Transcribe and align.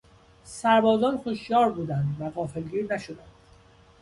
سربازان 0.43 1.21
هشیار 1.25 1.71
بودند 1.71 2.15
و 2.19 2.29
غافلگیر 2.29 2.93
نشدند. 2.93 3.35